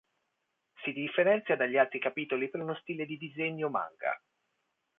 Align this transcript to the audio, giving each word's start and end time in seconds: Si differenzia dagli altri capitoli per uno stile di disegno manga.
Si 0.83 0.93
differenzia 0.93 1.55
dagli 1.55 1.77
altri 1.77 1.99
capitoli 1.99 2.49
per 2.49 2.59
uno 2.59 2.73
stile 2.73 3.05
di 3.05 3.17
disegno 3.19 3.69
manga. 3.69 4.19